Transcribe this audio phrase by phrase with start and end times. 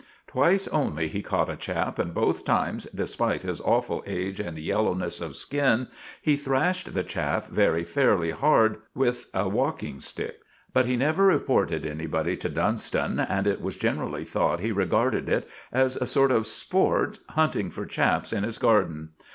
[0.25, 5.21] Twice only he caught a chap, and both times, despite his awful age and yellowness
[5.21, 5.89] of skin,
[6.23, 10.39] he thrashed the chap very fairly hard with a walking stick;
[10.73, 15.47] but he never reported anybody to Dunston, and it was generally thought he regarded it
[15.71, 19.09] as a sort of sport hunting for chaps in his garden.